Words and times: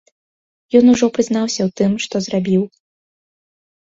Ён 0.79 0.85
ужо 0.93 1.09
прызнаўся 1.17 1.61
ў 1.67 1.75
тым, 1.81 1.91
што 2.05 2.15
зрабіў. 2.27 2.63